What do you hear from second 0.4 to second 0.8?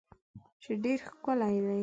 چې